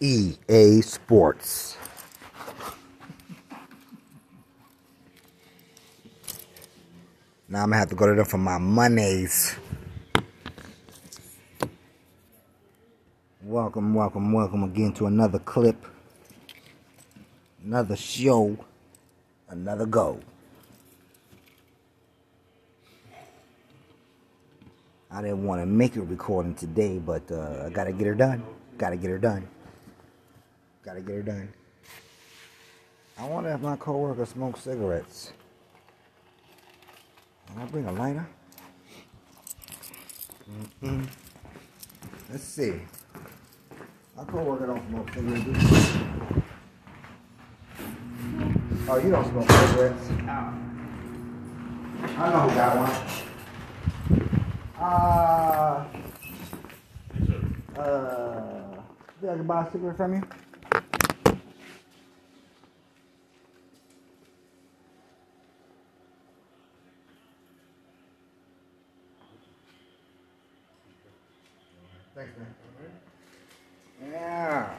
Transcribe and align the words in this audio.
EA 0.00 0.82
Sports. 0.82 1.78
Now 7.48 7.62
I'm 7.62 7.70
gonna 7.70 7.78
have 7.78 7.88
to 7.88 7.94
go 7.94 8.06
to 8.06 8.14
them 8.14 8.26
for 8.26 8.36
my 8.36 8.58
monies. 8.58 9.56
Welcome, 13.42 13.94
welcome, 13.94 14.32
welcome 14.34 14.64
again 14.64 14.92
to 14.94 15.06
another 15.06 15.38
clip, 15.38 15.86
another 17.64 17.96
show, 17.96 18.58
another 19.48 19.86
go. 19.86 20.20
I 25.10 25.22
didn't 25.22 25.44
want 25.44 25.62
to 25.62 25.66
make 25.66 25.96
a 25.96 26.02
recording 26.02 26.54
today, 26.54 26.98
but 26.98 27.30
uh, 27.32 27.62
I 27.64 27.70
gotta 27.70 27.92
get 27.92 28.08
her 28.08 28.14
done. 28.14 28.42
Gotta 28.76 28.96
get 28.96 29.08
her 29.08 29.18
done. 29.18 29.48
Gotta 30.86 31.00
get 31.00 31.16
her 31.16 31.22
done. 31.22 31.52
I 33.18 33.24
wonder 33.24 33.50
if 33.50 33.60
my 33.60 33.74
coworker 33.74 34.24
smokes 34.24 34.60
cigarettes. 34.60 35.32
Can 37.48 37.58
I 37.58 37.64
bring 37.64 37.86
a 37.86 37.92
lighter? 37.92 38.24
Mm-mm. 40.80 41.08
Let's 42.30 42.44
see. 42.44 42.74
My 44.16 44.22
coworker 44.24 44.66
don't 44.68 44.88
smoke 44.88 45.12
cigarettes. 45.12 45.98
Oh, 48.88 48.98
you 49.02 49.10
don't 49.10 49.28
smoke 49.28 49.50
cigarettes? 49.50 50.08
I 52.16 52.30
know 52.30 52.48
who 52.48 52.54
got 52.54 52.76
one. 52.76 52.92
Uh, 54.78 55.84
uh, 57.76 58.36
think 59.20 59.32
I 59.32 59.42
buy 59.42 59.66
a 59.66 59.70
cigarette 59.72 59.96
from 59.96 60.14
you? 60.14 60.22
Thanks, 72.16 72.32
man. 72.38 74.10
Yeah. 74.10 74.70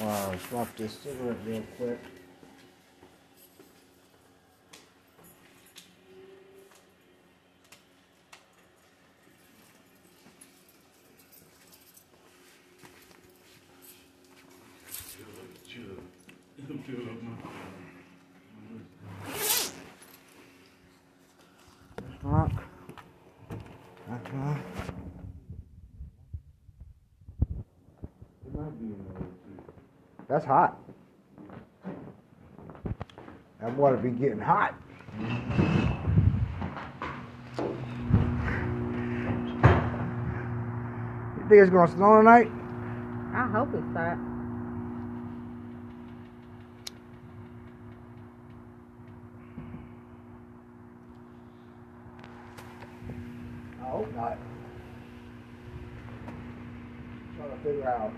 Wow, 0.00 0.34
swap 0.48 0.74
this 0.78 0.98
cigarette 0.98 1.36
real 1.44 1.62
quick. 1.76 1.98
Rock. 22.22 22.52
That's 24.08 24.32
right. 24.32 24.62
That's 30.34 30.46
hot. 30.46 30.76
That 33.60 33.76
water 33.76 33.96
be 33.96 34.10
getting 34.10 34.40
hot. 34.40 34.74
You 35.16 35.26
think 41.48 41.62
it's 41.62 41.70
gonna 41.70 41.86
snow 41.86 42.16
tonight? 42.16 42.50
I 43.32 43.48
hope 43.52 43.68
it's 43.74 43.86
not. 43.94 44.18
I 53.80 53.88
hope 53.88 54.12
not. 54.16 54.36
Trying 57.36 57.50
to 57.50 57.56
figure 57.62 57.88
out 57.88 58.10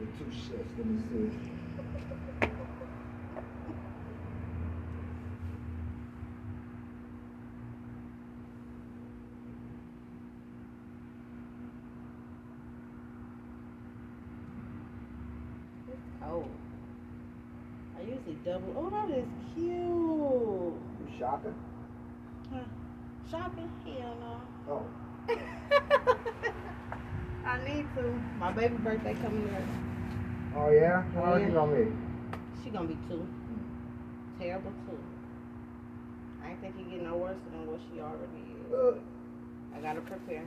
the 0.00 0.06
two 0.06 0.30
shifts. 0.32 0.72
Let 0.78 0.86
me 0.86 0.98
see. 1.10 1.30
It's 15.90 16.06
cold. 16.22 16.48
I 17.98 18.00
usually 18.00 18.38
double. 18.42 18.74
Oh, 18.78 18.88
that 18.88 19.10
is 19.10 19.26
cute. 19.54 19.66
You 19.68 21.08
shopping? 21.18 21.54
Huh. 22.50 22.60
Shopping? 23.30 23.70
Hell 23.84 24.16
no. 24.18 24.40
Oh. 24.72 24.86
I 27.44 27.58
need 27.68 27.86
to. 27.96 28.02
My 28.38 28.50
baby 28.52 28.76
birthday 28.76 29.14
coming 29.14 29.54
up. 29.54 29.89
Oh 30.56 30.70
yeah? 30.70 31.02
How 31.14 31.32
old 31.32 31.40
Yeah. 31.40 31.46
you 31.48 31.52
gonna 31.54 31.76
be? 31.76 31.92
She 32.64 32.70
gonna 32.70 32.88
be 32.88 32.98
two. 33.08 33.26
Terrible 34.38 34.72
two. 34.86 34.98
I 36.44 36.50
ain't 36.50 36.60
think 36.60 36.74
it 36.78 36.90
get 36.90 37.02
no 37.02 37.16
worse 37.16 37.36
than 37.50 37.66
what 37.66 37.80
she 37.92 38.00
already 38.00 38.42
is. 38.66 38.72
Uh, 38.72 38.98
I 39.76 39.80
gotta 39.80 40.00
prepare. 40.00 40.42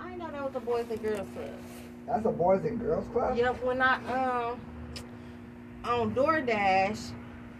I 0.00 0.10
ain't 0.10 0.18
know 0.18 0.30
that 0.30 0.42
was 0.44 0.54
a 0.56 0.60
boys 0.60 0.86
and 0.90 1.02
girls 1.02 1.28
club. 1.34 1.46
that's 2.06 2.26
a 2.26 2.30
boys 2.30 2.64
and 2.64 2.78
girls 2.80 3.06
club? 3.12 3.36
Yep, 3.36 3.62
when 3.64 3.80
I 3.80 3.94
um 4.52 4.60
on 5.84 6.14
DoorDash 6.14 7.12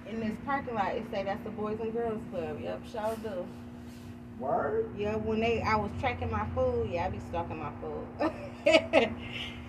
in 0.09 0.21
this 0.21 0.33
parking 0.45 0.75
lot, 0.75 0.95
it 0.95 1.05
say 1.11 1.23
that's 1.25 1.43
the 1.45 1.51
Boys 1.51 1.79
and 1.81 1.93
Girls 1.93 2.21
Club. 2.31 2.59
Yep, 2.63 2.83
sure 2.91 3.17
do. 3.23 3.47
Word? 4.39 4.91
Yeah, 4.97 5.17
when 5.17 5.41
they 5.41 5.63
I 5.63 5.77
was 5.77 5.91
tracking 6.01 6.31
my 6.31 6.47
food, 6.55 6.89
yeah, 6.91 7.07
I 7.07 7.11
be 7.11 7.21
stalking 7.29 7.59
my 7.59 7.71
food. 7.81 8.07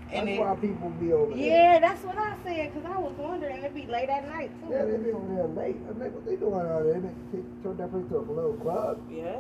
That's 0.08 0.20
and 0.20 0.30
it, 0.30 0.40
why 0.40 0.56
people 0.56 0.90
be 0.92 1.14
over 1.14 1.34
there. 1.36 1.46
yeah, 1.46 1.80
that's 1.80 2.04
what 2.04 2.18
I 2.18 2.36
said 2.44 2.74
because 2.74 2.90
I 2.90 2.98
was 3.00 3.14
wondering 3.18 3.58
It'd 3.58 3.74
be 3.74 3.88
late 3.88 4.10
at 4.10 4.28
night 4.30 4.52
too. 4.62 4.72
Yeah, 4.72 4.86
they 4.86 4.98
be 4.98 5.12
over 5.12 5.34
there 5.36 5.48
late. 5.48 5.78
I 5.90 5.94
mean, 5.94 6.14
what 6.14 6.26
they 6.26 6.36
doing 6.36 6.54
out 6.54 6.84
there? 6.84 6.94
They 6.94 7.00
make- 7.00 7.64
turn 7.64 7.78
that 7.78 7.92
place 7.92 8.06
to 8.10 8.18
a 8.18 8.20
little 8.20 8.54
club. 8.54 9.00
Yeah, 9.12 9.40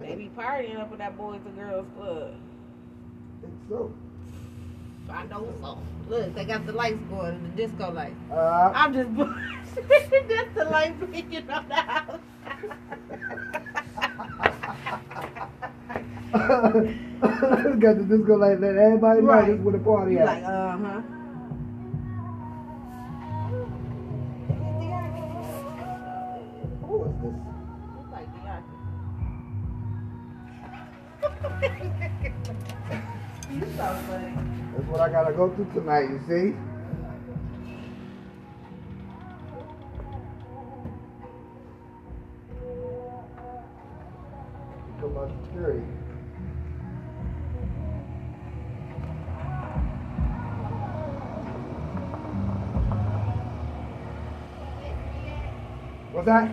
they 0.00 0.14
be 0.16 0.30
partying 0.36 0.78
up 0.80 0.90
at 0.92 0.98
that 0.98 1.16
Boys 1.16 1.40
and 1.46 1.56
Girls 1.56 1.86
Club. 1.96 2.34
think 3.40 3.54
so. 3.68 3.92
I 5.08 5.26
know 5.26 5.48
so. 5.60 5.78
Look, 6.08 6.34
they 6.34 6.44
got 6.44 6.66
the 6.66 6.72
lights 6.72 7.00
going, 7.08 7.42
the 7.42 7.48
disco 7.66 7.90
lights. 7.92 8.14
Uh, 8.32 8.72
I'm 8.74 8.92
just 8.92 9.10
that's 9.74 10.54
the 10.54 10.64
light 10.70 10.98
blinking 11.00 11.48
on 11.50 11.68
the 11.68 11.74
house. 11.74 12.20
got 17.80 17.96
the 17.98 18.04
disco 18.08 18.36
light 18.36 18.60
let 18.60 18.76
everybody 18.76 19.20
know 19.22 19.28
Right. 19.28 19.46
this 19.48 19.58
is 19.58 19.64
where 19.64 19.72
the 19.72 19.78
party 19.84 20.18
at. 20.18 20.26
like, 20.26 20.44
uh 20.44 20.76
huh. 20.78 21.00
Who 26.86 27.04
is 27.04 27.14
this? 27.22 27.34
It's 28.00 28.10
like 28.10 28.28
Deontay. 28.34 28.76
you. 33.50 33.60
That's 33.60 34.86
what 34.88 35.00
I 35.00 35.08
gotta 35.10 35.32
go 35.32 35.54
through 35.54 35.70
tonight, 35.74 36.08
you 36.10 36.20
see? 36.28 36.69
What's 56.20 56.28
that? 56.28 56.50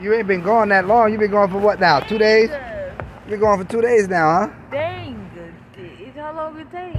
You 0.00 0.14
ain't 0.14 0.28
been 0.28 0.42
gone 0.42 0.68
that 0.68 0.86
long. 0.86 1.12
You 1.12 1.18
been 1.18 1.32
gone 1.32 1.50
for 1.50 1.58
what 1.58 1.80
now? 1.80 1.98
Two 1.98 2.18
days? 2.18 2.50
You 3.24 3.30
been 3.30 3.40
gone 3.40 3.58
for 3.58 3.68
two 3.68 3.80
days 3.80 4.06
now, 4.06 4.46
huh? 4.46 4.50
Dang, 4.70 5.28
good. 5.34 5.52
it's 5.98 6.16
how 6.16 6.32
long 6.36 6.56
it 6.60 6.70
take? 6.70 6.94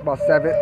About 0.00 0.18
seven. 0.20 0.54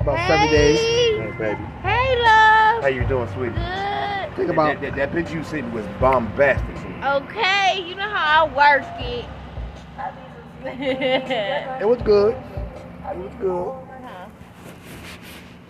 About 0.00 0.28
seven 0.28 0.50
days. 0.50 0.78
Hey, 0.78 1.34
baby. 1.38 1.62
Hey, 1.80 2.16
love. 2.18 2.82
How 2.82 2.88
you 2.88 3.06
doing, 3.06 3.28
sweetie? 3.32 3.54
Good. 3.54 4.36
Think 4.36 4.50
about 4.50 4.78
that, 4.82 4.94
that 4.94 5.10
picture 5.12 5.36
you 5.36 5.44
sent 5.44 5.72
was 5.72 5.86
bombastic. 5.98 6.76
Okay, 7.02 7.82
you 7.88 7.94
know 7.94 8.10
how 8.10 8.44
I 8.44 8.54
work 8.54 8.84
it. 9.00 9.24
it 11.80 11.88
was 11.88 12.02
good. 12.02 12.34
It 12.34 13.16
was 13.16 13.32
good. 13.40 13.88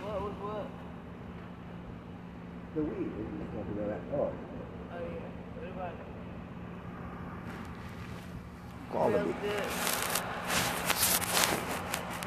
What 0.01 0.21
was 0.21 0.33
what? 0.41 0.67
The 2.79 2.85
weed. 2.85 2.95
we 2.95 3.03
was 3.03 3.11
talking 3.53 3.75
about 3.75 3.89
that. 3.89 3.99
Oh. 4.15 4.23
Oh 4.23 4.31
yeah. 4.95 5.59
What 5.59 5.67
about 5.75 5.91
it? 5.91 5.99
quality. 8.89 9.35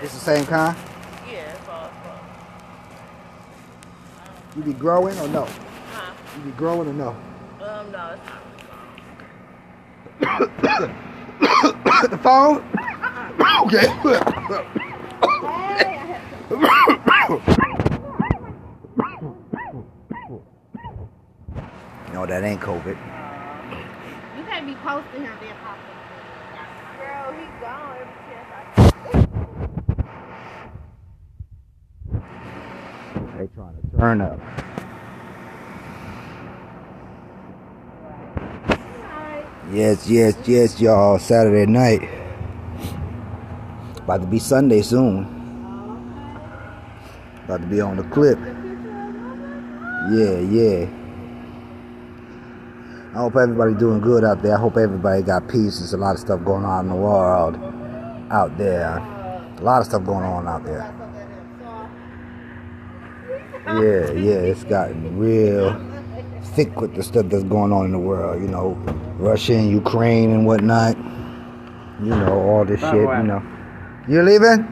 It's 0.03 0.13
the 0.13 0.21
same 0.21 0.45
kind. 0.45 0.77
Yeah, 1.27 1.55
it's 1.55 1.69
all 1.71 1.89
fun. 1.89 2.19
You 4.55 4.63
be 4.63 4.75
growing 4.75 5.19
or 5.21 5.29
no? 5.29 5.47
Huh? 5.91 6.13
You 6.37 6.43
be 6.43 6.51
growing 6.51 6.87
or 6.87 6.93
no? 6.93 7.17
Um, 7.63 7.91
no, 7.91 8.11
it's 8.13 8.23
not. 10.21 10.51
the 12.11 12.19
phone? 12.19 12.63
okay. 13.65 13.89
No, 22.23 22.27
that 22.27 22.45
ain't 22.45 22.61
COVID. 22.61 22.97
You 24.37 24.45
can't 24.45 24.67
be 24.67 24.75
posting 24.77 25.23
him 25.23 25.33
then 25.41 25.57
pop 25.63 25.79
Girl, 26.99 27.33
he 27.33 27.47
gone 27.61 27.97
every 27.99 28.15
chance 28.31 29.29
They 33.39 33.47
trying 33.55 33.75
to 33.75 33.83
turn 33.99 34.21
up. 34.21 34.39
Yes, 39.73 40.09
yes, 40.09 40.37
yes, 40.47 40.81
y'all. 40.81 41.19
Saturday 41.19 41.67
night. 41.71 42.09
About 43.97 44.21
to 44.21 44.27
be 44.27 44.39
Sunday 44.39 44.83
soon. 44.83 45.25
About 47.45 47.63
to 47.63 47.67
be 47.67 47.81
on 47.81 47.97
the 47.97 48.05
clip. 48.05 48.39
Yeah, 50.13 50.39
yeah. 50.41 51.02
I 53.15 53.19
hope 53.19 53.37
everybody 53.37 53.75
doing 53.75 54.01
good 54.01 54.25
out 54.25 54.43
there. 54.43 54.57
I 54.57 54.59
hope 54.59 54.79
everybody 54.79 55.23
got 55.23 55.47
peace. 55.47 55.81
There's 55.81 55.93
a 55.93 55.99
lot 55.99 56.15
of 56.15 56.21
stuff 56.21 56.43
going 56.45 56.65
on 56.65 56.87
in 56.87 56.93
the 56.93 56.97
world 56.97 57.57
out 58.31 58.57
there. 58.57 58.97
A 58.97 59.61
lot 59.61 59.81
of 59.81 59.87
stuff 59.87 60.03
going 60.05 60.25
on 60.25 60.49
out 60.49 60.65
there. 60.65 60.95
Yeah, 63.67 64.11
yeah, 64.13 64.51
it's 64.51 64.65
gotten 64.65 65.19
real 65.19 65.79
thick 66.57 66.81
with 66.81 66.95
the 66.95 67.03
stuff 67.03 67.27
that's 67.29 67.45
going 67.45 67.71
on 67.71 67.85
in 67.85 67.93
the 67.93 67.99
world. 67.99 68.41
You 68.41 68.49
know, 68.49 68.71
Russia 69.19 69.57
and 69.57 69.71
Ukraine 69.71 70.31
and 70.31 70.47
whatnot. 70.47 70.97
You 70.97 72.17
know, 72.17 72.41
all 72.41 72.65
this 72.65 72.81
shit. 72.81 72.95
You 72.95 73.23
know, 73.25 73.43
you 74.09 74.23
leaving? 74.23 74.67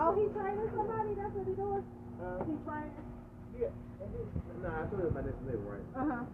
Oh, 0.00 0.14
he 0.14 0.32
training 0.32 0.70
somebody? 0.74 1.14
That's 1.14 1.34
what 1.34 1.46
he 1.46 1.54
doing? 1.54 1.84
he 2.46 2.54
training? 2.64 2.92
Nah, 4.62 4.82
I 4.82 4.86
told 4.86 5.02
you 5.02 5.08
about 5.08 5.24
this 5.24 5.34
live 5.46 5.60
right. 5.66 5.82
Uh-huh. 5.98 6.24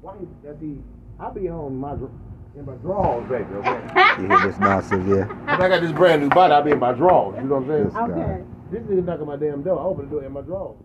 Why? 0.00 0.14
That's 0.42 0.60
he. 0.60 0.78
I 1.20 1.30
be 1.30 1.46
home 1.46 1.74
in 1.74 1.80
my 1.80 1.94
dr- 1.94 2.10
in 2.56 2.64
my 2.66 2.74
drawers, 2.76 3.28
baby. 3.28 3.44
Okay. 3.54 3.80
You 4.22 4.28
hear 4.28 4.46
this 4.46 4.58
nonsense? 4.60 5.04
Yeah. 5.08 5.24
If 5.54 5.60
I 5.60 5.68
got 5.68 5.80
this 5.82 5.92
brand 5.92 6.22
new 6.22 6.28
body, 6.28 6.52
I 6.54 6.60
be 6.62 6.70
in 6.70 6.78
my 6.78 6.92
drawers. 6.92 7.36
You 7.42 7.48
know 7.48 7.58
what 7.58 7.70
I'm 7.74 7.84
This 7.84 7.92
saying? 7.92 8.06
guy. 8.08 8.22
Okay. 8.22 8.44
This 8.70 8.82
nigga 8.84 9.04
knocking 9.04 9.26
my 9.26 9.36
damn 9.36 9.62
door. 9.62 9.78
I 9.80 9.82
open 9.82 10.04
the 10.06 10.10
door 10.10 10.24
in 10.24 10.32
my 10.32 10.40
drawers. 10.40 10.76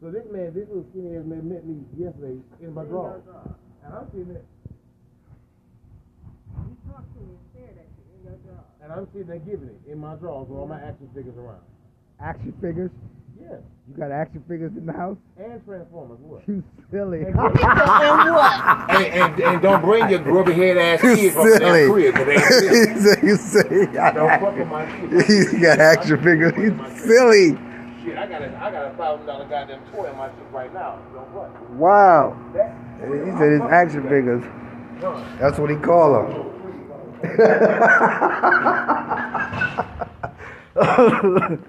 So 0.00 0.10
this 0.10 0.24
man, 0.32 0.54
this 0.54 0.66
little 0.68 0.86
skinny 0.90 1.16
ass 1.16 1.24
man 1.26 1.48
met 1.48 1.66
me 1.66 1.82
yesterday 1.98 2.38
in 2.62 2.72
my 2.74 2.84
drawers. 2.84 3.22
And 3.84 3.92
I'm 3.94 4.06
sitting 4.10 4.28
there. 4.32 4.42
And 8.82 8.92
I'm 8.92 9.06
sitting 9.12 9.26
there 9.28 9.38
giving 9.38 9.68
it 9.68 9.90
in 9.90 9.98
my 9.98 10.14
drawers 10.14 10.48
with 10.48 10.58
all 10.58 10.66
my 10.66 10.80
action 10.80 11.08
figures 11.14 11.36
around. 11.36 11.60
Action 12.20 12.54
figures? 12.60 12.90
Yeah. 13.40 13.56
You 13.88 13.94
got 13.96 14.10
action 14.12 14.42
figures 14.48 14.72
in 14.76 14.84
the 14.84 14.92
house? 14.92 15.16
And 15.38 15.64
Transformers, 15.64 16.18
what? 16.20 16.42
You 16.46 16.62
silly. 16.90 17.22
and, 17.22 17.34
what? 17.34 17.58
and, 18.90 19.40
and 19.40 19.62
don't 19.62 19.80
bring 19.80 20.10
your 20.10 20.18
grubby 20.18 20.52
head 20.52 20.76
ass 20.76 21.02
You 21.02 21.16
kids 21.16 21.34
from 21.34 21.46
the 21.50 21.56
silly. 21.56 21.80
damn 21.86 21.92
crib, 21.92 22.14
'cause 22.14 22.26
they 22.26 22.34
ain't 22.34 22.50
you 22.50 22.70
shit. 22.84 22.98
say 22.98 23.16
you 23.26 23.36
say 23.36 23.86
Don't 24.12 24.40
fuck 24.40 24.56
with 24.56 24.68
my 24.68 24.84
kids. 25.10 25.52
You 25.54 25.60
got 25.60 25.78
action 25.80 26.16
figures. 26.22 26.52
You 26.58 26.76
silly. 26.96 27.56
Shit, 28.04 28.18
I 28.18 28.26
got 28.26 28.42
a, 28.42 28.56
I 28.62 28.70
got 28.70 28.86
a 28.92 28.94
thousand 28.96 29.26
dollar 29.26 29.44
goddamn 29.46 29.80
toy 29.92 30.10
in 30.10 30.16
my 30.16 30.28
shit 30.28 30.36
right 30.52 30.72
now. 30.74 30.98
You 31.08 31.14
know 31.16 31.24
what? 31.32 31.70
Wow. 31.72 32.36
That, 32.54 32.74
He 33.00 33.30
said 33.38 33.52
it's 33.52 33.64
action 33.72 34.02
figures. 34.02 34.44
That's 35.40 35.58
what 35.58 35.70
he 35.70 35.76
call 35.76 36.12
them. 36.12 36.44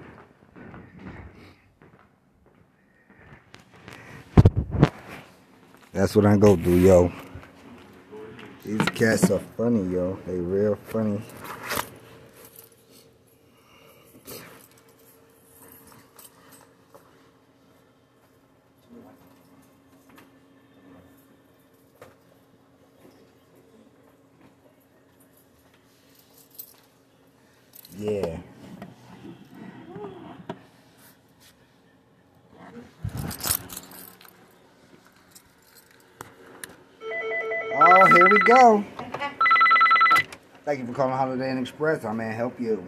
That's 6.00 6.16
what 6.16 6.24
I 6.24 6.34
go 6.38 6.56
do, 6.56 6.78
yo. 6.78 7.12
These 8.64 8.88
cats 8.94 9.30
are 9.30 9.38
funny, 9.54 9.92
yo. 9.92 10.18
They 10.26 10.36
real 10.36 10.76
funny. 10.76 11.20
Yeah. 27.98 28.38
Oh, 37.82 38.09
here 38.20 38.28
we 38.28 38.38
go. 38.40 38.84
Thank 40.66 40.80
you 40.80 40.86
for 40.86 40.92
calling 40.92 41.14
Holiday 41.14 41.50
Inn 41.52 41.56
Express. 41.56 42.04
I 42.04 42.12
may 42.12 42.34
help 42.34 42.60
you. 42.60 42.86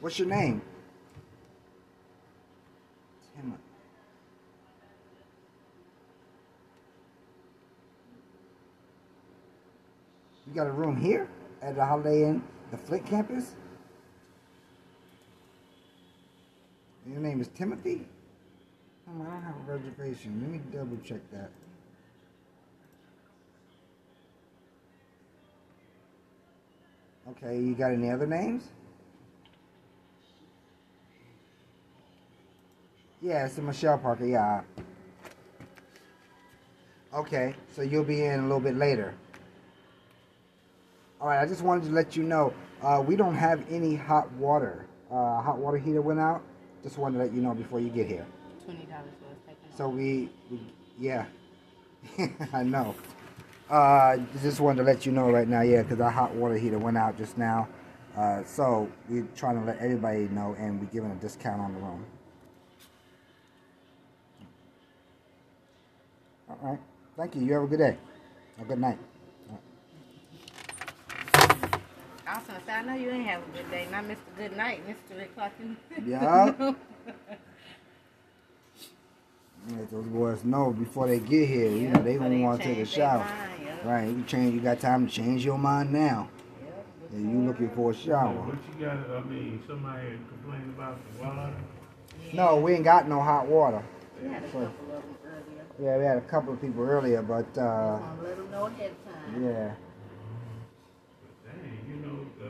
What's 0.00 0.18
your 0.18 0.28
name? 0.28 0.62
You 10.46 10.54
got 10.54 10.66
a 10.66 10.72
room 10.72 10.96
here 10.96 11.28
at 11.60 11.74
the 11.74 11.84
Holiday 11.84 12.22
Inn, 12.22 12.42
the 12.70 12.78
Flint 12.78 13.04
campus? 13.04 13.54
Timothy? 17.48 18.06
I 19.08 19.12
don't 19.12 19.42
have 19.42 19.54
a 19.56 19.72
reservation. 19.72 20.40
Let 20.40 20.50
me 20.50 20.60
double 20.72 20.96
check 21.04 21.20
that. 21.32 21.50
Okay, 27.30 27.58
you 27.58 27.74
got 27.74 27.92
any 27.92 28.10
other 28.10 28.26
names? 28.26 28.64
Yeah, 33.22 33.46
it's 33.46 33.56
Michelle 33.56 33.96
Parker, 33.96 34.26
yeah. 34.26 34.60
Okay, 37.14 37.54
so 37.74 37.82
you'll 37.82 38.04
be 38.04 38.24
in 38.24 38.40
a 38.40 38.42
little 38.42 38.60
bit 38.60 38.76
later. 38.76 39.14
All 41.20 41.28
right, 41.28 41.40
I 41.40 41.46
just 41.46 41.62
wanted 41.62 41.84
to 41.84 41.92
let 41.92 42.16
you 42.16 42.22
know 42.22 42.52
uh, 42.82 43.02
we 43.06 43.16
don't 43.16 43.34
have 43.34 43.64
any 43.70 43.94
hot 43.94 44.30
water. 44.32 44.84
Uh, 45.10 45.40
hot 45.40 45.56
water 45.56 45.78
heater 45.78 46.02
went 46.02 46.20
out. 46.20 46.42
Just 46.84 46.98
wanted 46.98 47.18
to 47.18 47.24
let 47.24 47.32
you 47.32 47.40
know 47.40 47.54
before 47.54 47.80
you 47.80 47.88
get 47.88 48.06
here. 48.06 48.26
Twenty 48.64 48.84
dollars 48.84 49.14
was 49.26 49.38
taken. 49.46 49.76
So 49.76 49.88
we, 49.88 50.30
we 50.50 50.60
yeah, 51.00 51.26
I 52.52 52.62
know. 52.62 52.94
Uh, 53.70 54.18
just 54.42 54.60
wanted 54.60 54.78
to 54.78 54.84
let 54.84 55.06
you 55.06 55.12
know 55.12 55.30
right 55.30 55.48
now, 55.48 55.62
yeah, 55.62 55.82
because 55.82 55.98
our 56.00 56.10
hot 56.10 56.34
water 56.34 56.56
heater 56.56 56.78
went 56.78 56.98
out 56.98 57.16
just 57.16 57.38
now. 57.38 57.66
Uh, 58.16 58.44
so 58.44 58.88
we're 59.08 59.26
trying 59.34 59.58
to 59.58 59.64
let 59.66 59.78
everybody 59.78 60.28
know, 60.28 60.54
and 60.58 60.78
we're 60.78 60.86
giving 60.86 61.10
a 61.10 61.14
discount 61.16 61.60
on 61.60 61.72
the 61.72 61.80
room. 61.80 62.04
All 66.50 66.58
right. 66.62 66.80
Thank 67.16 67.34
you. 67.34 67.42
You 67.42 67.54
have 67.54 67.62
a 67.64 67.66
good 67.66 67.78
day. 67.78 67.96
Have 68.58 68.66
A 68.66 68.68
good 68.68 68.78
night. 68.78 68.98
I 72.34 72.38
was 72.38 72.46
I 72.68 72.82
know 72.82 72.94
you 72.94 73.10
ain't 73.10 73.26
have 73.28 73.42
a 73.42 73.56
good 73.56 73.70
day, 73.70 73.86
not 73.92 74.04
Mr. 74.04 74.16
Good 74.36 74.56
Night, 74.56 74.80
Mr. 74.88 75.16
Rick 75.16 75.36
Clarkin. 75.36 75.76
Yeah. 76.04 76.52
Let 79.70 79.90
those 79.90 80.06
boys 80.06 80.42
know 80.44 80.72
before 80.72 81.06
they 81.06 81.20
get 81.20 81.48
here. 81.48 81.70
You 81.70 81.88
know 81.90 82.02
they 82.02 82.16
gonna 82.16 82.40
want 82.40 82.60
to 82.60 82.66
take 82.66 82.78
a 82.78 82.84
shower. 82.84 83.24
Right. 83.84 84.08
You 84.08 84.24
change. 84.24 84.52
You 84.54 84.60
got 84.60 84.80
time 84.80 85.06
to 85.06 85.12
change 85.12 85.44
your 85.44 85.58
mind 85.58 85.92
now. 85.92 86.28
And 87.12 87.30
you 87.30 87.46
looking 87.46 87.70
for 87.70 87.92
a 87.92 87.94
shower. 87.94 88.32
What 88.34 88.58
you 88.78 88.84
got, 88.84 88.98
I 89.10 89.20
mean, 89.22 89.62
somebody 89.68 90.18
complained 90.28 90.74
about 90.76 90.98
the 91.12 91.22
water. 91.24 91.54
No, 92.32 92.56
we 92.56 92.72
ain't 92.74 92.82
got 92.84 93.06
no 93.08 93.20
hot 93.22 93.46
water. 93.46 93.82
We 94.20 94.28
had 94.28 94.42
a 94.42 94.50
So- 94.50 94.58
couple 94.66 94.96
of 94.96 95.02
them 95.02 95.16
earlier. 95.24 95.64
Yeah, 95.80 95.98
we 95.98 96.04
had 96.04 96.18
a 96.18 96.22
couple 96.22 96.52
of 96.52 96.60
people 96.60 96.82
earlier, 96.82 97.22
but 97.22 97.46
uh, 97.56 97.60
I'll 97.62 98.18
let 98.22 98.36
them 98.36 98.50
know 98.50 98.66
ahead 98.66 98.90
of 98.90 99.12
time. 99.12 99.44
yeah. 99.44 99.74
Dang, 101.46 101.78
you 101.88 101.96
know, 102.04 102.26
the, 102.38 102.48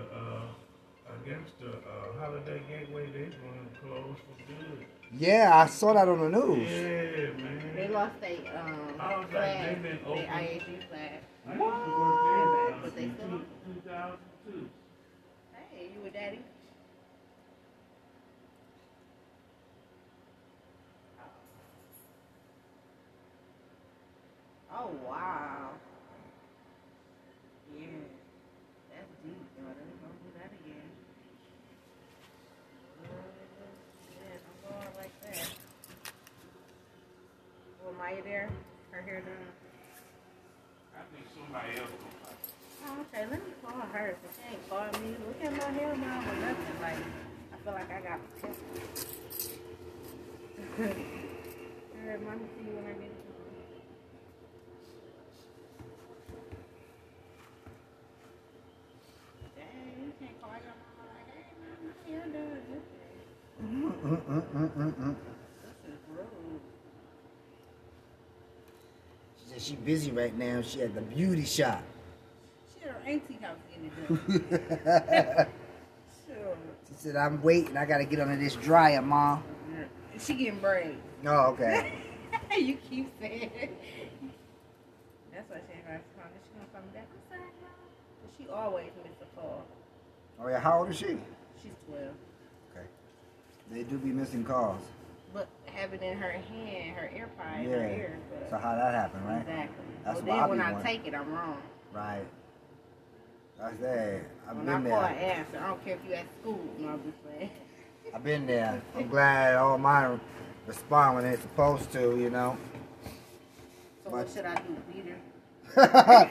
against 1.25 1.59
the, 1.61 1.69
uh, 1.69 2.21
Holiday 2.21 2.61
Gateway, 2.69 3.07
they're 3.12 3.26
gonna 3.26 3.71
close 3.81 4.16
for 4.19 4.37
good. 4.47 4.87
Yeah, 5.16 5.50
I 5.54 5.66
saw 5.66 5.93
that 5.93 6.09
on 6.09 6.19
the 6.21 6.28
news. 6.38 6.69
Yeah, 6.69 7.75
They 7.76 7.88
lost 7.88 8.21
their 8.21 8.37
um, 8.59 8.95
I 8.99 9.16
like, 9.16 9.31
flag, 9.31 9.66
they've 9.75 9.83
been 9.83 9.99
their 10.02 10.07
open. 10.12 10.25
IHG 10.26 10.88
flag. 10.88 11.21
I 11.47 11.52
used 11.52 11.61
to 11.61 12.00
work 12.00 12.21
there, 12.25 12.75
uh, 12.75 12.78
But 12.83 12.97
they 12.97 13.11
still 13.11 13.28
two 13.64 13.81
thousand 13.88 14.19
two. 14.47 14.69
Hey, 15.73 15.90
you 15.95 16.00
with 16.02 16.12
daddy? 16.12 16.40
Oh 24.73 24.90
wow. 25.07 25.71
Yeah. 27.78 27.87
That's 28.90 29.11
deep, 29.23 29.38
brother. 29.59 29.87
Don't 30.02 30.19
do 30.23 30.28
that 30.38 30.50
again. 30.50 30.88
Yeah, 34.11 34.37
don't 34.42 34.61
go 34.62 34.87
out 34.87 34.95
like 34.99 35.14
that. 35.23 35.50
Well, 37.83 37.84
Maya 37.99 38.23
there? 38.25 38.49
Her 38.91 39.03
hair 39.03 39.21
done? 39.21 39.35
I 40.95 41.03
think 41.15 41.27
somebody 41.35 41.79
else 41.79 41.91
gonna 41.91 42.15
Oh, 42.87 43.01
okay, 43.01 43.25
let 43.31 43.41
me 43.41 43.53
call 43.65 43.81
her. 43.81 44.17
Cause 44.23 44.37
she 44.37 44.43
ain't 44.55 44.69
called 44.69 44.93
me. 45.03 45.17
Look 45.27 45.41
at 45.43 45.53
my 45.53 45.73
hair 45.79 45.97
now 45.97 46.21
or 46.21 46.37
nothing. 46.37 46.77
Like, 46.83 47.01
I 47.53 47.57
feel 47.65 47.73
like 47.73 47.91
I 47.91 48.01
got 48.01 48.21
protected. 48.35 48.65
Alright, 52.05 52.23
mommy, 52.23 52.45
see 52.59 52.65
you 52.69 52.75
when 52.77 52.85
I 52.85 52.93
get 52.93 53.05
it. 53.05 53.25
Dang, 59.57 60.05
you 60.05 60.13
can't 60.21 60.37
call 60.43 60.51
your 60.53 60.77
mama 60.77 61.05
like, 61.15 61.29
hey, 61.33 61.49
mama, 61.61 61.77
my 61.89 61.95
hair 62.11 62.25
done. 62.29 62.83
Mm-mm-mm-mm-mm. 63.65 65.15
This 65.63 65.79
is 65.89 66.01
rude. 66.11 66.61
She 69.64 69.76
busy 69.76 70.11
right 70.11 70.37
now. 70.37 70.61
She 70.61 70.83
at 70.83 70.94
the 70.94 71.00
beauty 71.00 71.47
shop. 71.47 71.83
She 72.75 72.85
at 72.85 72.90
her 72.90 73.00
auntie 73.06 73.38
house 73.40 73.56
getting 73.71 73.87
it 73.87 74.87
done. 74.87 75.47
sure. 76.26 76.56
She 76.87 76.94
said, 76.94 77.16
I'm 77.16 77.40
waiting. 77.42 77.75
I 77.75 77.87
gotta 77.87 78.04
get 78.04 78.21
under 78.21 78.37
this 78.37 78.56
dryer, 78.56 79.00
mom. 79.00 79.42
She 80.18 80.35
getting 80.35 80.61
braids. 80.61 81.00
Oh, 81.25 81.52
okay. 81.52 81.94
you 82.59 82.76
keep 82.90 83.11
saying 83.18 83.50
it. 83.54 83.83
That's 85.33 85.49
why 85.49 85.56
she 85.66 85.78
ain't 85.78 85.87
gonna 85.87 86.00
come. 86.14 86.28
She 86.44 86.50
gonna 86.59 86.68
come 86.75 86.90
back. 86.92 87.09
I'm 87.11 87.38
sorry, 87.38 87.50
Mom. 87.62 88.37
She 88.37 88.47
always 88.50 88.90
miss 89.02 89.16
a 89.23 89.40
call. 89.40 89.64
Oh 90.40 90.49
yeah, 90.49 90.61
how 90.61 90.80
old 90.80 90.90
is 90.90 90.99
she? 90.99 91.16
She's 91.62 91.73
12. 91.88 92.02
Okay. 92.71 92.87
They 93.71 93.83
do 93.85 93.97
be 93.97 94.11
missing 94.11 94.44
calls. 94.44 94.83
But 95.75 95.81
have 95.81 95.93
it 95.95 96.02
in 96.02 96.16
her 96.19 96.31
hand, 96.31 96.97
her 96.97 97.11
earpod 97.14 97.59
in 97.64 97.71
Yeah. 97.71 97.76
her 97.78 97.85
ear. 97.87 98.19
But 98.31 98.50
So 98.50 98.57
how 98.59 98.75
that 98.75 98.95
happened, 98.95 99.26
right? 99.26 99.40
Exactly. 99.40 99.85
That's 100.04 100.21
I 100.21 100.25
then 100.25 100.49
when 100.49 100.61
I 100.61 100.73
one. 100.73 100.83
take 100.83 101.07
it, 101.07 101.14
I'm 101.14 101.33
wrong. 101.33 101.62
Right. 101.93 102.25
That's 103.59 103.76
that. 103.78 104.21
I've 104.49 104.57
when 104.57 104.66
been 104.66 104.75
I 104.75 104.90
call, 104.90 104.99
I 105.00 105.12
there. 105.14 105.33
answer. 105.33 105.59
I 105.59 105.66
don't 105.69 105.85
care 105.85 105.95
if 105.97 106.04
you 106.09 106.14
at 106.14 106.26
school. 106.40 106.61
No, 106.78 106.88
I'm 106.88 107.02
just 107.04 107.23
playing. 107.25 107.50
I've 108.14 108.25
been 108.25 108.47
there. 108.47 108.83
I'm 108.97 109.09
glad 109.09 109.57
all 109.57 109.78
mine 109.78 110.21
respond 110.66 111.14
when 111.16 111.25
they're 111.25 111.40
supposed 111.40 111.90
to, 111.93 112.16
you 112.19 112.31
know. 112.31 112.57
So 114.04 114.11
what 114.11 114.28
should 114.28 114.45
I 114.45 114.57
do? 114.57 114.76
Beat 114.93 115.07
her? 115.07 115.16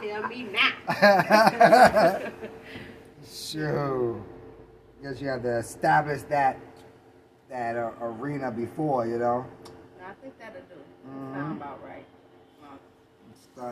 Tell 0.00 0.28
me 0.28 0.46
now. 0.52 0.72
Sure. 3.52 4.22
Guess 5.02 5.20
you 5.22 5.28
have 5.28 5.42
to 5.42 5.58
establish 5.58 6.22
that 6.22 6.58
that 7.48 7.76
uh, 7.76 7.92
arena 8.02 8.50
before, 8.50 9.06
you 9.06 9.18
know. 9.18 9.46
I 10.04 10.12
think 10.20 10.38
that'll 10.38 10.60
do. 10.62 10.74
Mhm. 11.08 11.34
Sound 11.34 11.60
about 11.60 11.82
right. 11.82 12.04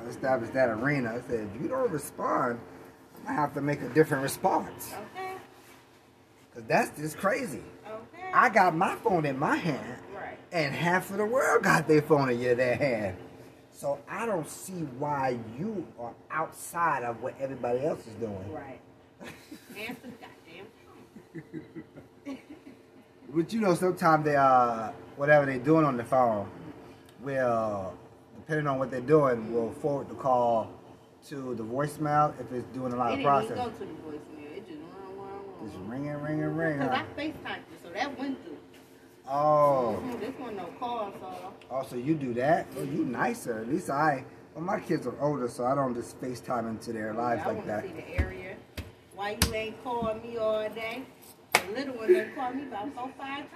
Establish 0.09 0.51
that 0.51 0.69
arena. 0.71 1.15
I 1.15 1.21
said, 1.29 1.49
if 1.55 1.63
you 1.63 1.69
don't 1.69 1.91
respond, 1.91 2.59
I 3.29 3.33
have 3.33 3.55
to 3.55 3.61
make 3.61 3.83
a 3.83 3.89
different 3.91 4.23
response. 4.23 4.93
Okay. 5.13 5.33
Cause 6.55 6.65
that's 6.67 6.99
just 6.99 7.19
crazy. 7.19 7.63
Okay. 7.87 8.31
I 8.35 8.49
got 8.49 8.75
my 8.75 8.97
phone 8.97 9.27
in 9.27 9.39
my 9.39 9.57
hand, 9.57 9.99
right. 10.15 10.39
and 10.53 10.75
half 10.75 11.11
of 11.11 11.19
the 11.19 11.25
world 11.25 11.63
got 11.63 11.87
their 11.87 12.03
phone 12.03 12.31
in 12.31 12.57
their 12.57 12.77
hand. 12.77 13.17
So 13.71 13.99
I 14.09 14.27
don't 14.27 14.49
see 14.49 14.89
why 14.99 15.39
you 15.59 15.87
are 16.01 16.15
outside 16.31 17.05
of 17.05 17.23
what 17.23 17.35
everybody 17.39 17.85
else 17.85 18.07
is 18.07 18.15
doing. 18.15 18.51
Right. 18.51 18.81
The 19.21 19.27
goddamn. 19.77 20.67
But 23.35 23.53
you 23.53 23.61
know, 23.61 23.75
sometimes 23.75 24.25
they 24.25 24.37
uh 24.37 24.91
whatever 25.17 25.47
they're 25.47 25.59
doing 25.59 25.85
on 25.85 25.97
the 25.97 26.05
phone 26.05 26.49
will, 27.23 27.93
depending 28.37 28.67
on 28.67 28.79
what 28.79 28.91
they're 28.91 29.01
doing, 29.01 29.53
will 29.53 29.73
forward 29.73 30.09
the 30.09 30.15
call 30.15 30.71
to 31.29 31.55
the 31.55 31.63
voicemail 31.65 32.33
if 32.41 32.51
it's 32.53 32.67
doing 32.75 32.93
a 32.93 32.97
lot 32.97 33.13
It 33.13 33.19
of 33.19 33.25
processing. 33.25 33.57
go 33.57 33.71
to 33.71 33.79
the 33.81 33.85
voicemail. 33.85 34.57
It 34.57 34.67
just 34.67 34.79
run, 34.95 35.19
run, 35.19 35.69
Just 35.69 35.77
ringing, 35.87 36.13
ringing, 36.23 36.57
ringing. 36.57 36.79
Because 36.79 36.99
I 36.99 37.21
FaceTimed 37.21 37.57
it, 37.57 37.83
so 37.83 37.91
that 37.91 38.19
went 38.19 38.45
through. 38.45 38.57
Oh, 39.29 40.01
Mhm, 40.05 40.21
This 40.21 40.39
one 40.39 40.57
no 40.57 40.67
call, 40.79 41.13
so. 41.21 41.53
oh, 41.73 41.83
so 41.83 41.97
you 41.97 42.15
do 42.15 42.33
that? 42.35 42.69
Oh, 42.79 42.83
you 42.85 43.05
nicer. 43.05 43.59
At 43.59 43.69
least 43.69 43.91
I. 43.91 44.25
Well, 44.55 44.65
my 44.65 44.79
kids 44.79 45.05
are 45.07 45.15
older, 45.21 45.49
so 45.49 45.65
I 45.67 45.75
don't 45.75 45.95
just 45.95 46.19
FaceTime 46.21 46.69
into 46.69 46.93
their 46.93 47.13
lives 47.13 47.43
I 47.45 47.49
like 47.53 47.67
that. 47.67 47.83
see 47.85 47.93
the 47.93 48.09
area. 48.21 48.46
Why 49.17 49.39
you 49.47 49.55
ain't 49.55 49.83
calling 49.83 50.23
me 50.23 50.37
all 50.37 50.69
day? 50.69 51.03
The 51.55 51.73
little 51.75 51.95
one 51.95 52.13
done 52.13 52.33
called 52.37 52.55
me 52.57 52.65
about 52.65 52.95
four, 52.95 53.11
five 53.19 53.47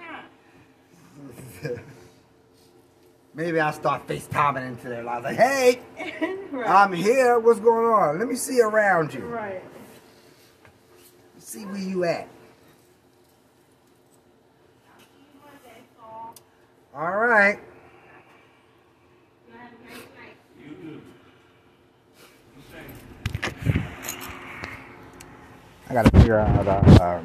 times. 1.61 1.79
Maybe 3.35 3.59
I'll 3.59 3.71
start 3.71 4.07
FaceTiming 4.07 4.67
into 4.67 4.89
their 4.89 5.03
lives. 5.03 5.23
Like, 5.23 5.37
hey, 5.37 5.79
right. 6.51 6.67
I'm 6.67 6.91
here. 6.91 7.39
What's 7.39 7.59
going 7.59 7.85
on? 7.85 8.17
Let 8.17 8.27
me 8.27 8.35
see 8.35 8.59
around 8.59 9.13
you. 9.13 9.21
right. 9.21 9.63
See 11.37 11.65
where 11.65 11.77
you 11.77 12.03
at. 12.05 12.27
All 16.93 17.15
right. 17.17 17.59
You 20.59 20.75
do. 20.75 20.87
You 20.87 21.01
say, 22.69 23.81
I 25.91 25.93
got 25.93 26.05
to 26.05 26.19
figure 26.19 26.39
out 26.39 26.67
uh, 26.69 27.21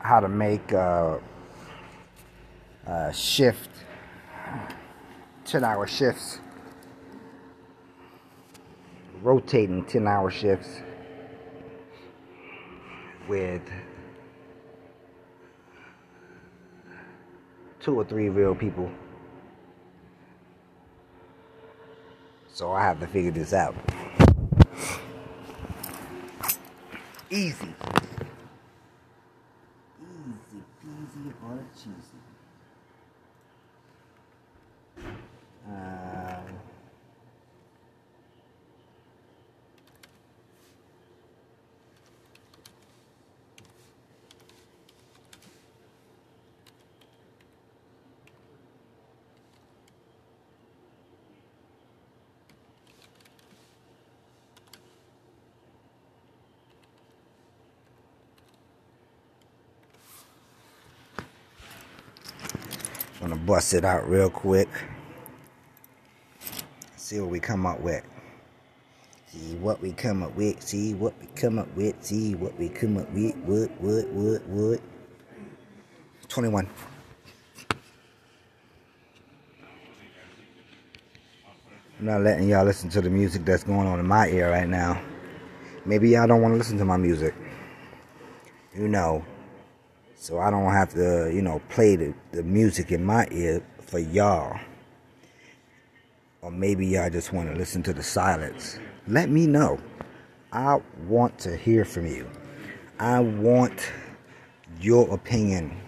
how 0.00 0.18
to 0.18 0.26
make 0.26 0.72
uh, 0.72 1.18
uh, 2.84 3.12
shift, 3.12 3.70
10 5.44 5.62
hour 5.62 5.86
shifts, 5.86 6.40
rotating 9.22 9.84
10 9.84 10.08
hour 10.08 10.28
shifts 10.28 10.80
with 13.28 13.62
two 17.78 17.94
or 17.94 18.04
three 18.04 18.28
real 18.28 18.56
people. 18.56 18.90
So 22.52 22.72
I 22.72 22.82
have 22.82 22.98
to 22.98 23.06
figure 23.06 23.30
this 23.30 23.52
out. 23.52 23.76
Easy. 27.30 27.74
Easy 30.00 30.62
peasy 30.80 31.32
or 31.44 31.58
cheesy. 31.76 32.20
Um, 35.68 36.58
gonna 63.20 63.36
bust 63.36 63.74
it 63.74 63.84
out 63.84 64.08
real 64.08 64.30
quick. 64.30 64.68
See 66.96 67.20
what 67.20 67.30
we 67.30 67.40
come 67.40 67.66
up 67.66 67.80
with. 67.80 68.04
See 69.26 69.56
what 69.56 69.80
we 69.80 69.92
come 69.92 70.22
up 70.22 70.34
with. 70.36 70.62
See 70.62 70.94
what 70.94 71.14
we 71.20 71.26
come 71.28 71.58
up 71.58 71.74
with. 71.76 72.02
See 72.04 72.34
what 72.34 72.58
we 72.58 72.68
come 72.68 72.96
up 72.96 73.10
with. 73.12 73.36
What, 73.38 73.70
what, 73.80 74.08
what, 74.08 74.46
what? 74.48 74.80
21. 76.28 76.68
I'm 81.98 82.06
not 82.06 82.20
letting 82.20 82.48
y'all 82.48 82.64
listen 82.64 82.88
to 82.90 83.00
the 83.00 83.10
music 83.10 83.44
that's 83.44 83.64
going 83.64 83.86
on 83.86 83.98
in 83.98 84.06
my 84.06 84.28
ear 84.28 84.50
right 84.50 84.68
now. 84.68 85.00
Maybe 85.84 86.10
y'all 86.10 86.26
don't 86.28 86.40
want 86.40 86.54
to 86.54 86.58
listen 86.58 86.78
to 86.78 86.84
my 86.84 86.96
music. 86.96 87.34
You 88.74 88.88
know. 88.88 89.24
So 90.20 90.40
I 90.40 90.50
don't 90.50 90.72
have 90.72 90.92
to, 90.94 91.30
you 91.32 91.42
know, 91.42 91.62
play 91.68 91.94
the, 91.94 92.12
the 92.32 92.42
music 92.42 92.90
in 92.90 93.04
my 93.04 93.28
ear 93.30 93.62
for 93.80 94.00
y'all. 94.00 94.58
Or 96.42 96.50
maybe 96.50 96.88
y'all 96.88 97.08
just 97.08 97.32
want 97.32 97.48
to 97.52 97.54
listen 97.54 97.84
to 97.84 97.92
the 97.92 98.02
silence. 98.02 98.80
Let 99.06 99.30
me 99.30 99.46
know. 99.46 99.78
I 100.52 100.80
want 101.06 101.38
to 101.40 101.56
hear 101.56 101.84
from 101.84 102.06
you. 102.06 102.28
I 102.98 103.20
want 103.20 103.92
your 104.80 105.08
opinion. 105.14 105.80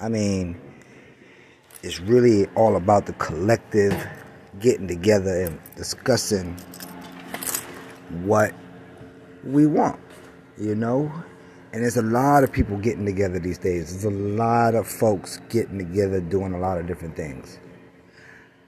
I 0.00 0.08
mean, 0.08 0.60
it's 1.84 2.00
really 2.00 2.48
all 2.56 2.74
about 2.74 3.06
the 3.06 3.12
collective 3.12 4.08
getting 4.58 4.88
together 4.88 5.44
and 5.44 5.60
discussing 5.76 6.56
what 8.24 8.52
we 9.44 9.66
want, 9.66 10.00
you 10.58 10.74
know? 10.74 11.12
And 11.72 11.82
there's 11.82 11.96
a 11.96 12.02
lot 12.02 12.44
of 12.44 12.52
people 12.52 12.76
getting 12.78 13.04
together 13.04 13.38
these 13.38 13.58
days. 13.58 13.90
There's 13.90 14.04
a 14.04 14.16
lot 14.16 14.74
of 14.74 14.86
folks 14.86 15.40
getting 15.48 15.78
together 15.78 16.20
doing 16.20 16.52
a 16.52 16.58
lot 16.58 16.78
of 16.78 16.86
different 16.86 17.16
things. 17.16 17.58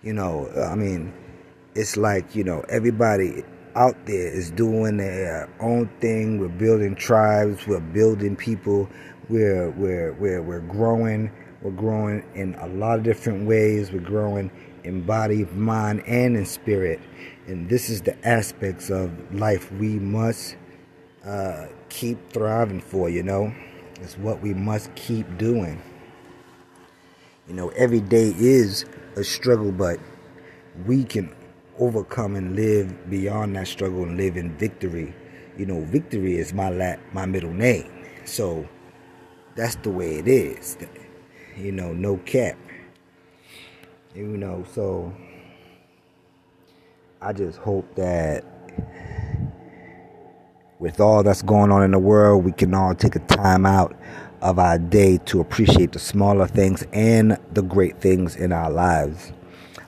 You 0.03 0.13
know, 0.13 0.51
I 0.71 0.75
mean, 0.75 1.13
it's 1.75 1.97
like, 1.97 2.35
you 2.35 2.45
know, 2.45 2.65
everybody 2.69 3.45
out 3.75 3.95
there 4.07 4.29
is 4.29 4.51
doing 4.51 4.99
their 4.99 5.49
own 5.61 5.89
thing. 6.01 6.39
We're 6.39 6.49
building 6.49 6.97
tribes, 6.97 7.67
we're 7.67 7.81
building 7.81 8.37
people, 8.37 8.89
we're 9.29 9.71
we're 9.71 10.13
we're 10.15 10.43
we're 10.43 10.61
growing. 10.61 11.31
We're 11.63 11.73
growing 11.73 12.25
in 12.35 12.55
a 12.57 12.69
lot 12.69 12.99
of 12.99 13.05
different 13.05 13.49
ways. 13.49 13.91
We're 13.91 14.01
growing 14.01 14.51
in 14.85 15.03
body, 15.03 15.45
mind, 15.47 16.05
and 16.07 16.37
in 16.37 16.47
spirit. 16.47 17.01
And 17.49 17.69
this 17.69 17.91
is 17.91 18.01
the 18.01 18.17
aspects 18.27 18.91
of 18.91 19.11
life 19.35 19.73
we 19.73 19.99
must 19.99 20.57
uh, 21.25 21.67
keep 21.91 22.33
thriving 22.33 22.81
for, 22.81 23.09
you 23.11 23.23
know? 23.23 23.53
It's 24.01 24.17
what 24.17 24.41
we 24.43 24.55
must 24.55 24.95
keep 24.95 25.39
doing. 25.39 25.83
You 27.49 27.55
know, 27.55 27.69
every 27.71 28.01
day 28.01 28.35
is 28.39 28.85
a 29.17 29.25
struggle, 29.25 29.73
but 29.73 29.99
we 30.87 31.05
can 31.05 31.35
overcome 31.79 32.37
and 32.37 32.55
live 32.57 33.11
beyond 33.11 33.57
that 33.57 33.69
struggle 33.69 34.03
and 34.05 34.17
live 34.17 34.37
in 34.37 34.57
victory. 34.57 35.15
You 35.57 35.67
know, 35.67 35.81
victory 35.85 36.37
is 36.37 36.53
my 36.53 36.69
la- 36.69 37.01
my 37.13 37.27
middle 37.27 37.53
name. 37.53 37.91
So 38.25 38.69
that's 39.57 39.77
the 39.77 39.91
way 39.91 40.17
it 40.17 40.29
is. 40.29 40.77
You 41.57 41.73
know, 41.73 41.93
no 41.93 42.19
cap. 42.19 42.57
You 44.15 44.37
know, 44.37 44.65
so 44.73 45.13
I 47.21 47.33
just 47.33 47.59
hope 47.59 47.95
that 47.97 48.45
with 50.79 51.01
all 51.01 51.23
that's 51.23 51.43
going 51.43 51.73
on 51.73 51.83
in 51.83 51.91
the 51.91 51.99
world, 51.99 52.45
we 52.45 52.53
can 52.53 52.75
all 52.75 52.95
take 52.95 53.17
a 53.17 53.21
time 53.21 53.67
out 53.67 53.97
of 54.41 54.59
our 54.59 54.79
day 54.79 55.19
to 55.27 55.41
appreciate 55.41 55.93
the 55.93 55.99
smaller 55.99 56.47
things 56.47 56.87
and 56.93 57.37
the 57.53 57.63
great 57.63 58.01
things 58.01 58.37
in 58.37 58.53
our 58.53 58.71
lives. 58.71 59.33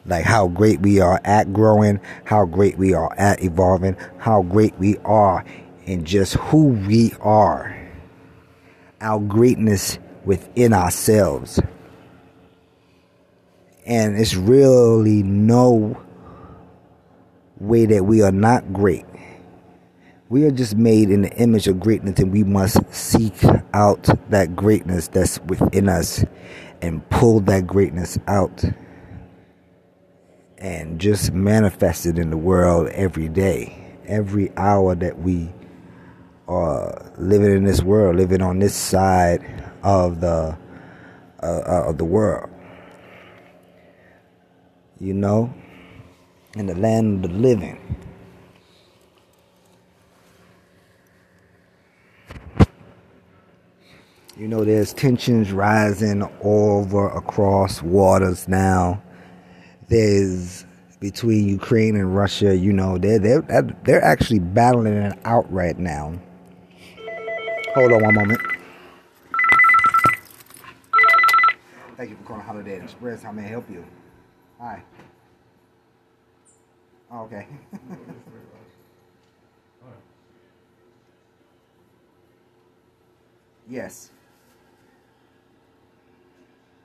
Like 0.07 0.25
how 0.25 0.49
great 0.49 0.81
we 0.81 1.01
are 1.01 1.21
at 1.25 1.53
growing, 1.53 2.01
how 2.25 2.47
great 2.47 2.77
we 2.79 2.95
are 2.95 3.15
at 3.17 3.43
evolving, 3.45 3.97
how 4.19 4.43
great 4.43 4.77
we 4.79 4.97
are 4.99 5.45
in 5.85 6.05
just 6.05 6.35
who 6.35 6.69
we 6.69 7.13
are. 7.21 7.77
Our 9.01 9.21
greatness 9.21 9.99
within 10.25 10.73
ourselves. 10.73 11.61
And 13.87 14.19
it's 14.19 14.35
really 14.35 15.23
no 15.23 16.01
way 17.59 17.87
that 17.87 18.05
we 18.05 18.23
are 18.23 18.33
not 18.33 18.73
great. 18.73 19.05
We 20.31 20.45
are 20.45 20.53
just 20.53 20.77
made 20.77 21.11
in 21.11 21.23
the 21.23 21.33
image 21.39 21.67
of 21.67 21.81
greatness, 21.81 22.21
and 22.21 22.31
we 22.31 22.45
must 22.45 22.79
seek 22.95 23.35
out 23.75 24.09
that 24.31 24.55
greatness 24.55 25.09
that's 25.09 25.41
within 25.41 25.89
us 25.89 26.25
and 26.81 27.09
pull 27.11 27.41
that 27.41 27.67
greatness 27.67 28.17
out 28.29 28.65
and 30.57 31.01
just 31.01 31.33
manifest 31.33 32.07
it 32.07 32.17
in 32.17 32.31
the 32.31 32.37
world 32.37 32.91
every 32.91 33.29
day, 33.29 33.97
every 34.07 34.57
hour 34.57 34.95
that 34.95 35.19
we 35.19 35.53
are 36.47 37.13
living 37.19 37.51
in 37.51 37.65
this 37.65 37.83
world, 37.83 38.15
living 38.15 38.41
on 38.41 38.61
this 38.61 38.77
side 38.77 39.65
of 39.83 40.21
the 40.21 40.57
uh, 41.43 41.47
uh 41.47 41.85
of 41.89 41.99
the 41.99 42.05
world. 42.05 42.49
You 45.01 45.15
know, 45.15 45.53
in 46.55 46.67
the 46.67 46.77
land 46.77 47.25
of 47.25 47.33
the 47.33 47.37
living. 47.37 48.07
You 54.41 54.49
know, 54.49 54.65
there's 54.65 54.95
tensions 54.95 55.53
rising 55.53 56.27
over 56.41 57.11
across 57.11 57.83
waters 57.83 58.49
now. 58.49 59.03
There's 59.89 60.65
between 60.99 61.47
Ukraine 61.47 61.95
and 61.95 62.17
Russia. 62.17 62.57
You 62.57 62.73
know, 62.73 62.97
they're 62.97 63.19
they're 63.19 63.43
they're 63.85 64.03
actually 64.03 64.39
battling 64.39 64.95
it 64.95 65.19
out 65.27 65.53
right 65.53 65.79
now. 65.79 66.19
Hold 67.75 67.93
on 67.93 68.03
one 68.03 68.15
moment. 68.15 68.41
Thank 71.99 72.09
you 72.09 72.17
for 72.17 72.23
calling 72.23 72.41
Holiday 72.41 72.83
Express. 72.83 73.23
How 73.23 73.33
may 73.33 73.45
I 73.45 73.49
help 73.49 73.69
you? 73.69 73.85
Hi. 74.59 74.83
Oh, 77.13 77.25
okay. 77.25 77.47
yes. 83.69 84.13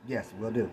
Yes, 0.07 0.31
we'll 0.39 0.51
do. 0.51 0.71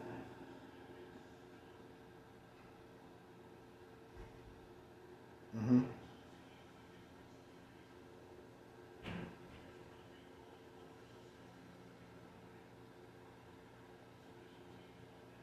Mm-hmm. 5.56 5.80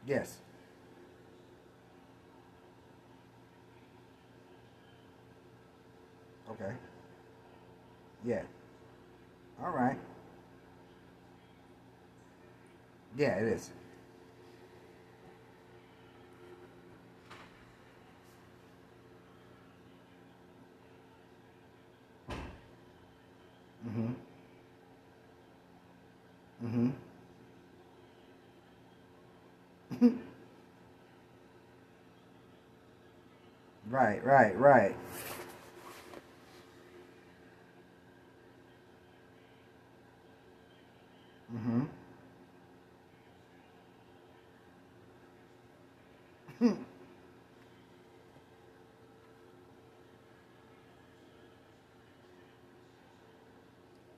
Yes. 0.08 0.38
Okay. 6.52 6.74
Yeah. 8.26 8.42
All 9.64 9.72
right. 9.72 9.98
Yeah, 13.20 13.36
it 13.36 13.48
is. 13.50 13.70
Mm-hmm. 23.86 24.14
Mm-hmm. 26.66 26.90
right, 33.90 34.24
right, 34.24 34.58
right. 34.58 34.96
Mm-hmm. 41.54 41.84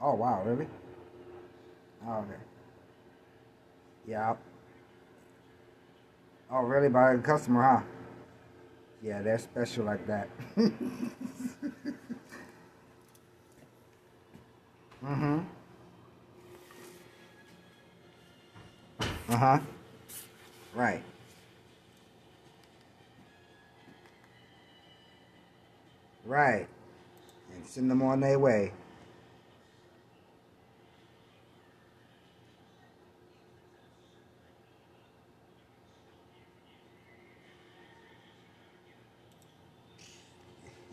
oh 0.02 0.11
wow, 0.22 0.44
really? 0.46 0.68
Oh, 2.08 2.20
okay. 2.20 2.38
Yeah. 4.08 4.36
Oh, 6.52 6.62
really? 6.62 6.90
By 6.90 7.14
a 7.14 7.18
customer, 7.18 7.64
huh? 7.64 7.82
Yeah, 9.02 9.24
they're 9.24 9.40
special 9.40 9.86
like 9.86 10.06
that. 10.06 10.30
mm-hmm. 15.04 15.40
Uh-huh. 19.30 19.60
Right. 20.76 21.02
Right. 26.26 26.68
And 27.56 27.66
send 27.66 27.90
them 27.90 28.04
on 28.04 28.20
their 28.20 28.38
way. 28.38 28.72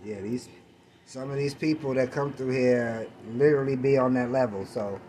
Yeah, 0.09 0.23
these 0.23 0.49
some 1.07 1.31
of 1.33 1.39
these 1.39 1.55
people 1.55 1.95
that 1.95 2.13
come 2.13 2.33
through 2.35 2.53
here 2.53 3.09
literally 3.35 3.77
be 3.77 3.99
on 3.99 4.15
that 4.15 4.33
level, 4.33 4.67
so 4.67 5.01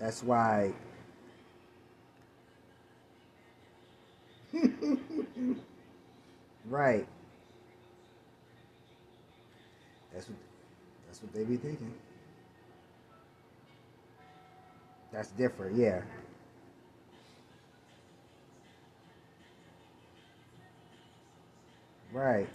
that's 0.00 0.24
why 0.24 0.72
right. 6.66 7.06
That's 10.12 10.28
what 10.28 10.38
that's 11.06 11.22
what 11.22 11.32
they 11.34 11.44
be 11.44 11.56
thinking. 11.58 11.94
That's 15.12 15.30
different, 15.32 15.76
yeah. 15.76 16.02
Right. 22.12 22.48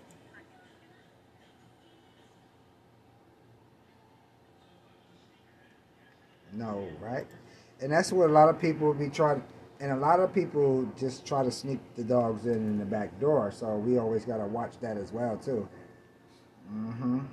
No, 6.56 6.88
right? 7.02 7.28
And 7.82 7.92
that's 7.92 8.12
what 8.12 8.30
a 8.30 8.34
lot 8.34 8.50
of 8.50 8.60
people 8.60 8.94
be 8.94 9.10
trying 9.10 9.44
and 9.82 9.92
a 9.92 9.96
lot 9.98 10.22
of 10.22 10.34
people 10.34 10.88
just 10.98 11.26
try 11.26 11.44
to 11.44 11.52
sneak 11.52 11.80
the 11.98 12.04
dogs 12.04 12.46
in 12.46 12.54
in 12.56 12.78
the 12.80 12.86
back 12.86 13.20
door, 13.20 13.52
so 13.52 13.76
we 13.78 13.98
always 13.98 14.24
got 14.26 14.38
to 14.38 14.46
watch 14.46 14.74
that 14.82 14.98
as 14.98 15.12
well 15.12 15.38
too. 15.38 15.68
Mhm. 16.72 17.26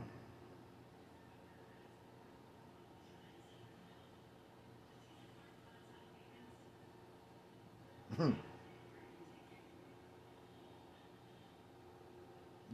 Mhm. 8.19 8.33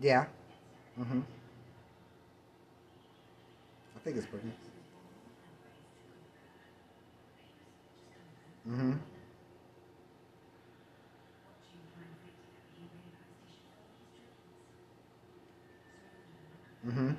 Yeah. 0.01 0.27
Mhm. 0.99 1.23
I 3.97 3.99
think 4.01 4.17
it's 4.17 4.27
pretty. 4.27 4.51
Mhm. 8.69 9.01
Mhm. 16.85 17.17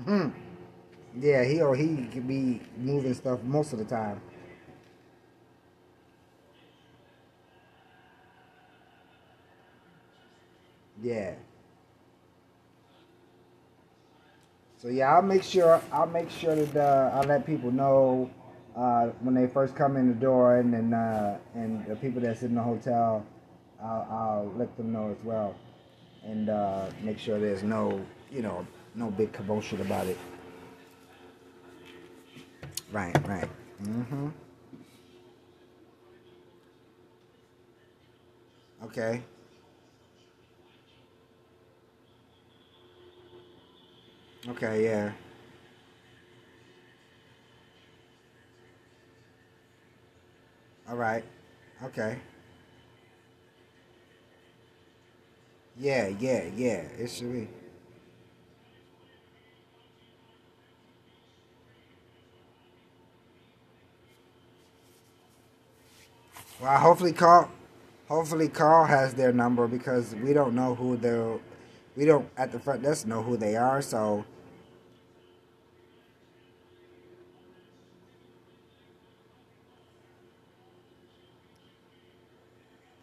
Mhm. 0.00 0.32
Yeah, 1.20 1.44
he 1.44 1.60
or 1.62 1.76
he 1.76 2.06
could 2.12 2.28
be 2.28 2.60
moving 2.78 3.14
stuff 3.14 3.42
most 3.44 3.72
of 3.72 3.78
the 3.80 3.84
time. 3.86 4.20
Yeah. 11.02 11.34
So 14.82 14.88
yeah, 14.88 15.14
I'll 15.14 15.22
make 15.22 15.44
sure 15.44 15.80
I'll 15.92 16.08
make 16.08 16.28
sure 16.28 16.56
that 16.56 16.76
uh, 16.76 17.12
I'll 17.14 17.28
let 17.28 17.46
people 17.46 17.70
know 17.70 18.28
uh, 18.74 19.10
when 19.20 19.32
they 19.32 19.46
first 19.46 19.76
come 19.76 19.96
in 19.96 20.08
the 20.08 20.14
door, 20.14 20.56
and 20.58 20.74
then 20.74 20.92
uh, 20.92 21.38
and 21.54 21.86
the 21.86 21.94
people 21.94 22.20
that's 22.20 22.42
in 22.42 22.56
the 22.56 22.62
hotel, 22.62 23.24
I'll, 23.80 24.08
I'll 24.10 24.52
let 24.56 24.76
them 24.76 24.92
know 24.92 25.14
as 25.16 25.24
well, 25.24 25.54
and 26.24 26.48
uh, 26.48 26.90
make 27.00 27.20
sure 27.20 27.38
there's 27.38 27.62
no 27.62 28.04
you 28.32 28.42
know 28.42 28.66
no 28.96 29.08
big 29.12 29.32
commotion 29.32 29.80
about 29.82 30.08
it. 30.08 30.18
Right, 32.90 33.16
right. 33.28 33.48
Mm-hmm. 33.84 34.28
Okay. 38.82 39.22
Okay, 44.48 44.84
yeah. 44.84 45.12
All 50.88 50.96
right. 50.96 51.24
Okay. 51.84 52.18
Yeah, 55.78 56.08
yeah, 56.08 56.44
yeah. 56.56 56.82
It 56.98 57.10
should 57.10 57.32
be. 57.32 57.48
Well, 66.60 66.78
hopefully 66.78 67.12
Carl, 67.12 67.50
hopefully 68.08 68.48
Carl 68.48 68.86
has 68.86 69.14
their 69.14 69.32
number 69.32 69.68
because 69.68 70.14
we 70.16 70.32
don't 70.32 70.54
know 70.54 70.74
who 70.74 70.96
they're, 70.96 71.38
we 71.96 72.04
don't 72.06 72.28
at 72.36 72.52
the 72.52 72.60
front 72.60 72.82
desk 72.82 73.06
know 73.06 73.22
who 73.22 73.36
they 73.36 73.56
are. 73.56 73.82
So 73.82 74.24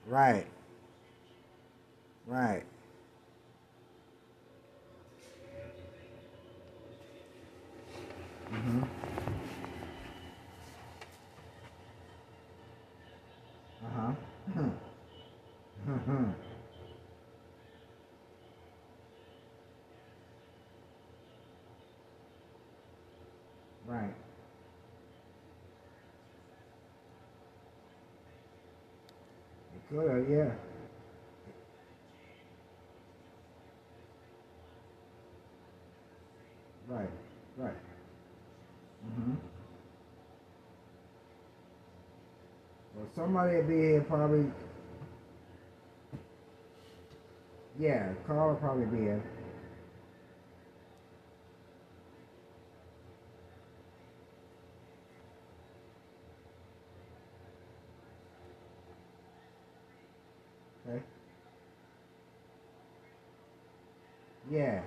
right, 0.09 0.47
right. 2.27 2.63
Mhm. 8.51 8.87
Uh 13.83 13.89
huh. 13.95 14.13
Mhm. 15.87 16.33
Right. 23.85 24.13
It 29.75 29.81
could 29.89 30.09
have, 30.09 30.18
yeah. 30.29 30.53
Right. 36.89 37.09
Right. 37.57 37.77
Mhm. 39.05 39.37
Well, 42.95 43.07
somebody 43.15 43.55
will 43.57 43.67
be 43.67 43.75
here 43.75 44.05
probably. 44.07 44.51
Yeah, 47.79 48.13
Carl 48.27 48.49
will 48.49 48.57
probably 48.57 48.85
be 48.85 48.97
here. 49.03 49.23
Yeah. 64.49 64.81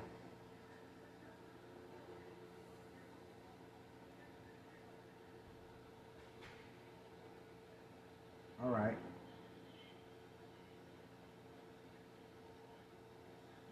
All 8.62 8.70
right. 8.70 8.96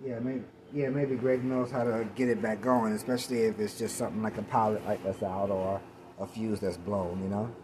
Yeah, 0.04 0.18
maybe. 0.20 0.44
Yeah, 0.72 0.88
maybe 0.88 1.16
Greg 1.16 1.42
knows 1.44 1.72
how 1.72 1.82
to 1.82 2.06
get 2.14 2.28
it 2.28 2.40
back 2.40 2.60
going, 2.60 2.92
especially 2.92 3.42
if 3.42 3.58
it's 3.58 3.76
just 3.76 3.96
something 3.96 4.22
like 4.22 4.38
a 4.38 4.42
pilot 4.42 4.84
light 4.86 5.02
that's 5.04 5.22
out 5.22 5.50
or 5.50 5.80
a 6.20 6.26
fuse 6.26 6.60
that's 6.60 6.76
blown. 6.76 7.20
You 7.22 7.28
know. 7.28 7.54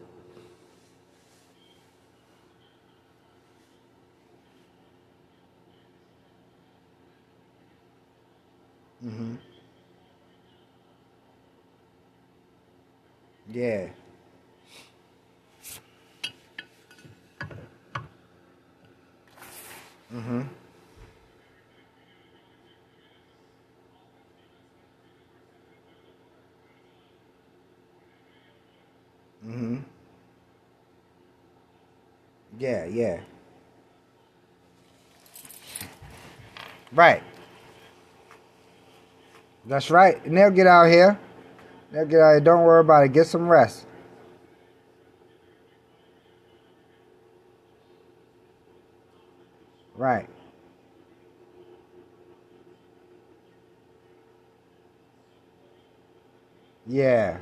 Yeah. 13.56 13.88
Mhm. 20.12 20.46
Mhm. 29.42 29.84
Yeah, 32.58 32.84
yeah. 32.84 33.20
Right. 36.92 37.22
That's 39.64 39.90
right. 39.90 40.22
And 40.26 40.36
they'll 40.36 40.50
get 40.50 40.66
out 40.66 40.90
here. 40.90 41.18
Get 41.92 42.02
out 42.02 42.08
here. 42.10 42.40
Don't 42.40 42.64
worry 42.64 42.80
about 42.80 43.04
it. 43.04 43.12
Get 43.12 43.26
some 43.26 43.48
rest. 43.48 43.86
Right. 49.94 50.28
Yeah. 56.86 57.38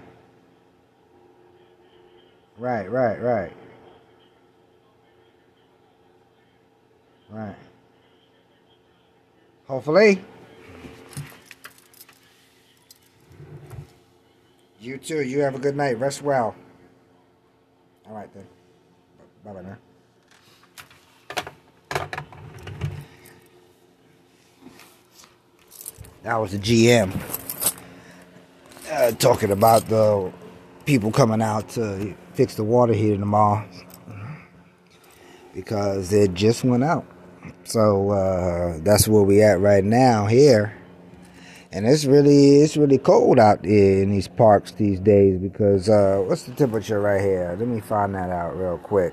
Right, 2.57 2.91
right, 2.91 3.21
right. 3.21 3.53
Right. 7.31 7.57
Hopefully. 9.67 10.23
You 14.85 14.99
too. 14.99 15.23
You 15.23 15.41
have 15.41 15.55
a 15.55 15.59
good 15.59 15.77
night. 15.77 15.99
Rest 15.99 16.21
well. 16.21 16.55
All 18.07 18.15
right 18.15 18.29
then. 18.35 18.47
Bye 19.43 19.53
bye 19.55 19.63
now. 19.63 19.79
That 26.23 26.37
was 26.37 26.53
the 26.53 26.59
GM 26.59 27.19
uh, 28.93 29.13
talking 29.13 29.53
about 29.53 29.89
the 29.89 30.31
people 30.85 31.11
coming 31.11 31.41
out 31.41 31.71
to 31.71 32.15
fix 32.35 32.55
the 32.57 32.65
water 32.65 32.93
heater 32.93 33.17
tomorrow 33.17 33.67
because 35.55 36.13
it 36.13 36.35
just 36.35 36.63
went 36.63 36.85
out. 36.85 37.07
So 37.65 38.11
uh, 38.11 38.81
that's 38.83 39.09
where 39.09 39.23
we 39.23 39.43
at 39.43 39.61
right 39.61 39.83
now 39.85 40.27
here, 40.27 40.77
and 41.75 41.89
it's 41.89 42.05
really 42.05 42.63
it's 42.63 42.77
really 42.77 42.99
cold 42.99 43.41
out 43.41 43.65
there 43.65 44.03
in 44.03 44.13
these 44.13 44.29
parks 44.29 44.71
these 44.71 45.01
days 45.01 45.41
because 45.41 45.89
uh, 45.89 46.23
what's 46.25 46.45
the 46.45 46.53
temperature 46.53 47.01
right 47.01 47.21
here? 47.21 47.57
Let 47.59 47.67
me 47.67 47.81
find 47.81 48.15
that 48.15 48.31
out 48.31 48.57
real 48.57 48.79
quick 48.79 49.13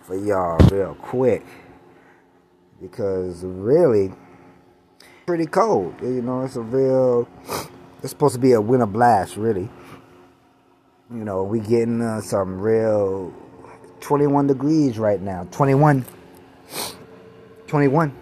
for 0.00 0.16
y'all, 0.16 0.56
real 0.70 0.94
quick, 0.94 1.44
because 2.80 3.44
really 3.44 4.10
pretty 5.26 5.44
cold. 5.44 5.94
You 6.00 6.22
know, 6.22 6.42
it's 6.44 6.56
a 6.56 6.62
real. 6.62 7.28
It's 8.02 8.10
supposed 8.10 8.34
to 8.34 8.40
be 8.40 8.52
a 8.52 8.60
winter 8.60 8.86
blast, 8.86 9.36
really. 9.36 9.68
You 11.10 11.24
know, 11.24 11.44
we 11.44 11.60
getting 11.60 12.00
uh, 12.00 12.22
some 12.22 12.58
real 12.58 13.34
21 14.00 14.46
degrees 14.46 14.98
right 14.98 15.20
now. 15.20 15.46
21. 15.50 16.06
21. 17.66 18.16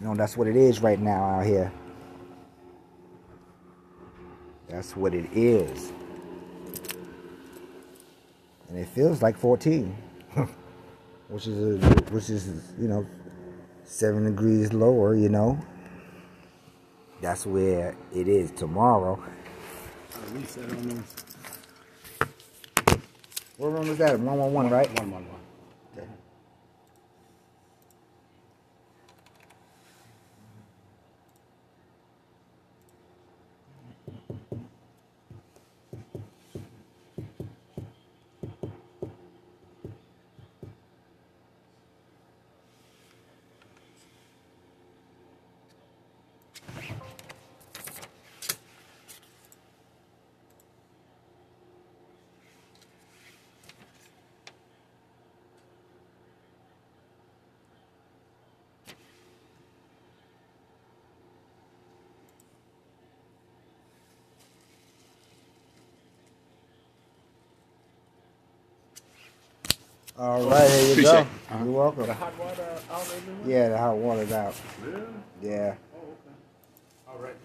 You 0.00 0.06
know, 0.06 0.14
that's 0.14 0.36
what 0.36 0.46
it 0.46 0.54
is 0.54 0.80
right 0.80 1.00
now 1.00 1.24
out 1.24 1.46
here. 1.46 1.72
That's 4.78 4.94
what 4.94 5.12
it 5.12 5.28
is. 5.34 5.90
And 8.68 8.78
it 8.78 8.86
feels 8.86 9.20
like 9.22 9.36
14. 9.36 9.92
which 11.28 11.48
is 11.48 11.58
a, 11.58 11.88
which 12.12 12.30
is, 12.30 12.72
you 12.78 12.86
know, 12.86 13.04
7 13.82 14.22
degrees 14.22 14.72
lower, 14.72 15.16
you 15.16 15.30
know. 15.30 15.58
That's 17.20 17.44
where 17.44 17.96
it 18.14 18.28
is 18.28 18.52
tomorrow. 18.52 19.20
What 23.56 23.72
room 23.72 23.90
is 23.90 23.98
that? 23.98 24.20
111, 24.20 24.70
right? 24.70 24.88
111. 24.90 25.26
Okay. 25.26 25.47
All 70.18 70.42
right, 70.50 70.68
here 70.68 70.84
you 70.86 70.92
Appreciate 70.92 71.12
go. 71.12 71.18
it. 71.20 71.26
Uh-huh. 71.50 71.64
You're 71.64 71.72
welcome. 71.72 72.06
The 72.06 72.14
hot 72.14 72.38
water 72.38 72.62
out 72.90 73.00
everywhere? 73.16 73.46
Yeah, 73.46 73.68
the 73.68 73.78
hot 73.78 73.96
water's 73.96 74.32
out. 74.32 74.54
Really? 74.84 75.02
Yeah. 75.40 75.74
Oh, 75.94 75.98
okay. 75.98 76.34
All 77.08 77.18
right. 77.18 77.36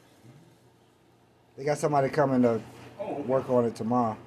They 1.56 1.64
got 1.64 1.78
somebody 1.78 2.10
coming 2.10 2.42
to 2.42 2.60
Oh, 3.00 3.04
okay. 3.14 3.22
work 3.24 3.50
on 3.50 3.66
it 3.66 3.76
tomorrow. 3.76 4.18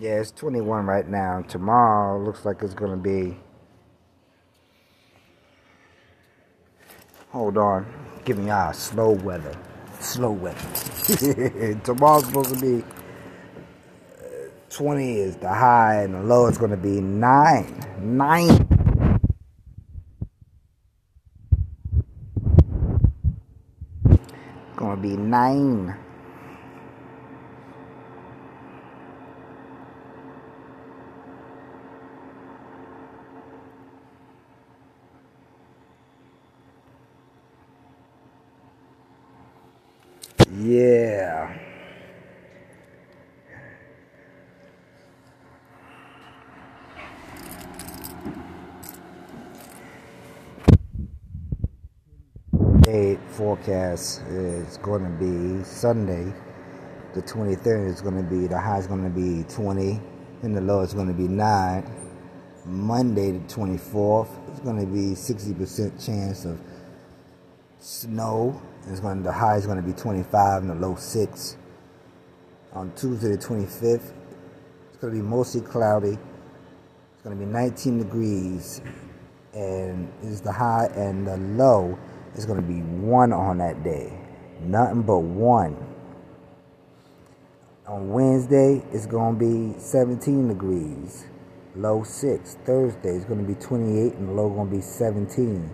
Yeah, 0.00 0.20
it's 0.20 0.32
21 0.32 0.86
right 0.86 1.08
now. 1.08 1.42
Tomorrow 1.42 2.22
looks 2.24 2.44
like 2.44 2.62
it's 2.62 2.74
going 2.74 2.92
to 2.92 2.96
be. 2.98 3.36
Hold 7.30 7.58
on. 7.58 7.86
Giving 8.24 8.48
y'all 8.48 8.72
slow 8.74 9.12
weather. 9.12 9.56
Slow 10.00 10.32
weather. 10.32 11.80
Tomorrow's 11.84 12.26
supposed 12.26 12.54
to 12.54 12.60
be. 12.60 12.84
uh, 14.22 14.50
20 14.70 15.14
is 15.20 15.36
the 15.36 15.48
high, 15.48 16.02
and 16.02 16.14
the 16.14 16.22
low 16.22 16.46
is 16.48 16.58
going 16.58 16.72
to 16.72 16.76
be 16.78 17.00
9. 17.00 17.86
9. 18.00 18.68
Gonna 24.76 25.00
be 25.00 25.16
9. 25.16 25.96
Yeah. 40.62 41.58
Forecast 53.64 54.20
is 54.28 54.76
going 54.78 55.02
to 55.02 55.10
be 55.10 55.64
Sunday, 55.64 56.32
the 57.14 57.22
23rd 57.22 57.88
is 57.88 58.00
going 58.02 58.16
to 58.16 58.22
be 58.22 58.46
the 58.46 58.58
high 58.58 58.78
is 58.78 58.86
going 58.86 59.02
to 59.02 59.08
be 59.08 59.42
20, 59.54 60.00
and 60.42 60.54
the 60.54 60.60
low 60.60 60.80
is 60.80 60.92
going 60.92 61.08
to 61.08 61.14
be 61.14 61.28
9. 61.28 61.90
Monday, 62.66 63.32
the 63.32 63.38
24th, 63.54 64.28
it's 64.50 64.60
going 64.60 64.78
to 64.78 64.86
be 64.86 65.14
60% 65.14 66.04
chance 66.04 66.44
of 66.44 66.60
snow. 67.78 68.60
It's 68.88 69.00
going 69.00 69.18
to, 69.18 69.22
the 69.22 69.32
high 69.32 69.56
is 69.56 69.66
going 69.66 69.80
to 69.80 69.82
be 69.82 69.92
25 69.92 70.62
and 70.62 70.70
the 70.70 70.74
low 70.74 70.96
6. 70.96 71.56
On 72.74 72.92
Tuesday 72.94 73.30
the 73.30 73.38
25th, 73.38 74.12
it's 74.88 74.96
going 75.00 75.14
to 75.14 75.20
be 75.20 75.26
mostly 75.26 75.62
cloudy. 75.62 76.18
It's 77.12 77.22
going 77.22 77.38
to 77.38 77.44
be 77.44 77.50
19 77.50 77.98
degrees, 77.98 78.82
and 79.54 80.12
is 80.22 80.42
the 80.42 80.52
high 80.52 80.86
and 80.94 81.26
the 81.26 81.36
low 81.36 81.98
is 82.34 82.46
going 82.46 82.60
to 82.60 82.66
be 82.66 82.80
one 82.80 83.32
on 83.32 83.58
that 83.58 83.82
day. 83.82 84.12
Nothing 84.60 85.02
but 85.02 85.18
one. 85.18 85.76
On 87.86 88.08
Wednesday, 88.10 88.82
it's 88.92 89.06
going 89.06 89.38
to 89.38 89.72
be 89.74 89.78
17 89.78 90.48
degrees, 90.48 91.26
Low 91.76 92.04
6. 92.04 92.56
Thursday 92.64 93.10
it's 93.10 93.24
going 93.24 93.44
to 93.44 93.46
be 93.46 93.60
28 93.60 94.14
and 94.14 94.36
low 94.36 94.48
going 94.48 94.70
to 94.70 94.76
be 94.76 94.80
17. 94.80 95.70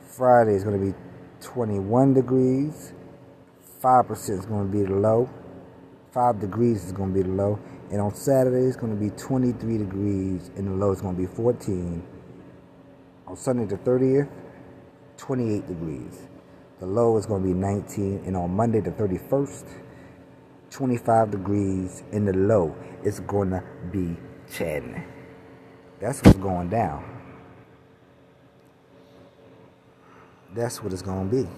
Friday 0.00 0.54
is 0.54 0.64
going 0.64 0.78
to 0.78 0.92
be 0.92 0.98
21 1.42 2.14
degrees. 2.14 2.92
5% 3.82 4.30
is 4.30 4.46
going 4.46 4.70
to 4.70 4.72
be 4.72 4.84
the 4.84 4.94
low. 4.94 5.28
5 6.12 6.40
degrees 6.40 6.84
is 6.86 6.92
going 6.92 7.12
to 7.12 7.14
be 7.14 7.22
the 7.22 7.34
low. 7.34 7.60
And 7.90 8.00
on 8.00 8.14
Saturday, 8.14 8.66
it's 8.66 8.76
going 8.76 8.94
to 8.94 8.98
be 8.98 9.10
23 9.10 9.78
degrees 9.78 10.50
and 10.56 10.66
the 10.66 10.72
low 10.72 10.92
is 10.92 11.02
going 11.02 11.14
to 11.14 11.20
be 11.20 11.26
14. 11.26 12.02
On 13.26 13.36
Sunday 13.36 13.66
the 13.66 13.76
30th, 13.76 14.30
28 15.16 15.66
degrees. 15.66 16.28
The 16.80 16.86
low 16.86 17.16
is 17.16 17.26
going 17.26 17.42
to 17.42 17.48
be 17.48 17.54
19. 17.54 18.22
And 18.26 18.36
on 18.36 18.50
Monday 18.50 18.80
the 18.80 18.90
31st, 18.90 19.64
25 20.70 21.30
degrees 21.30 22.02
and 22.12 22.26
the 22.26 22.32
low 22.32 22.74
is 23.04 23.20
going 23.20 23.50
to 23.50 23.62
be 23.92 24.16
10. 24.52 25.04
That's 26.00 26.22
what's 26.22 26.38
going 26.38 26.68
down. 26.68 27.04
That's 30.54 30.82
what 30.82 30.92
it's 30.92 31.02
going 31.02 31.30
to 31.30 31.36
be. 31.44 31.48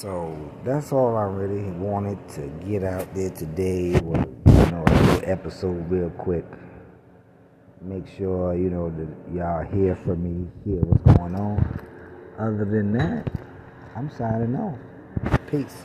So 0.00 0.50
that's 0.90 0.98
all 0.98 1.16
I 1.16 1.22
really 1.22 1.70
wanted 1.78 2.18
to 2.30 2.48
get 2.68 2.82
out 2.82 3.14
there 3.14 3.30
today 3.30 3.92
was 4.00 4.26
you 4.46 4.72
know 4.72 4.82
a 4.84 4.92
little 4.92 5.30
episode 5.30 5.88
real 5.88 6.10
quick. 6.10 6.44
Make 7.80 8.08
sure 8.18 8.56
you 8.56 8.70
know 8.70 8.90
that 8.90 9.08
y'all 9.32 9.64
hear 9.64 9.94
from 10.04 10.24
me, 10.24 10.50
hear 10.64 10.80
what's 10.80 11.16
going 11.16 11.36
on. 11.36 11.86
Other 12.40 12.64
than 12.64 12.90
that, 12.94 13.30
I'm 13.94 14.10
signing 14.10 14.56
off. 14.56 14.78
Peace. 15.48 15.84